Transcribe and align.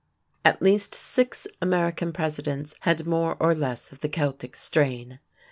At 0.43 0.63
least 0.63 0.95
six 0.95 1.45
American 1.61 2.11
Presidents 2.11 2.73
had 2.79 3.05
more 3.05 3.37
or 3.39 3.53
less 3.53 3.91
of 3.91 3.99
the 3.99 4.09
Celtic 4.09 4.55
strain. 4.55 5.19